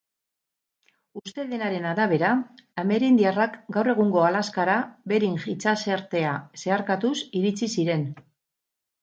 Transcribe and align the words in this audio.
Uste 1.19 1.43
denaren 1.51 1.83
arabera, 1.89 2.31
amerindiarrak 2.83 3.59
gaur 3.77 3.91
egungo 3.93 4.25
Alaskara 4.31 4.79
Bering 5.13 5.37
itsasartea 5.55 6.33
zeharkatuz 6.65 7.15
iritsi 7.43 7.71
ziren. 7.79 8.11